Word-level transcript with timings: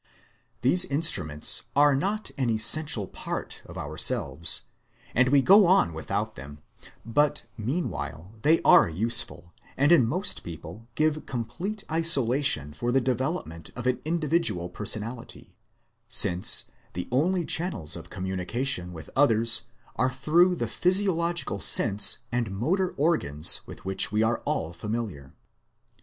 These 0.61 0.85
instruments 0.85 1.65
are 1.75 1.95
not 1.95 2.31
an 2.35 2.49
essential 2.49 3.05
part 3.07 3.61
of 3.67 3.77
ourselves, 3.77 4.63
and 5.13 5.29
we 5.29 5.43
go 5.43 5.67
on 5.67 5.93
without 5.93 6.33
them, 6.33 6.57
but 7.05 7.45
meanwhile 7.55 8.31
they 8.41 8.61
are 8.63 8.89
useful, 8.89 9.53
and 9.77 9.91
in 9.91 10.07
most 10.07 10.43
people 10.43 10.87
give 10.95 11.27
complete 11.27 11.83
isolation 11.91 12.73
for 12.73 12.91
the 12.91 12.99
development 12.99 13.69
of 13.75 13.85
an 13.85 13.99
indi 14.03 14.27
vidual 14.27 14.73
personality, 14.73 15.53
since 16.07 16.65
the 16.93 17.07
only 17.11 17.45
channels 17.45 17.95
of 17.95 18.09
communication 18.09 18.93
with 18.93 19.11
others 19.15 19.65
are 19.97 20.11
through 20.11 20.55
the 20.55 20.67
physiological 20.67 21.59
sense 21.59 22.23
and 22.31 22.49
motor 22.49 22.95
organs 22.97 23.61
with 23.67 23.85
which 23.85 24.11
we 24.11 24.23
are 24.23 24.39
all 24.45 24.73
familiar. 24.73 25.35